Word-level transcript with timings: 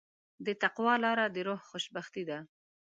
د 0.45 0.47
تقوی 0.61 0.95
لاره 1.05 1.25
د 1.29 1.37
روح 1.47 1.61
خوشبختي 1.69 2.23
ده. 2.29 2.39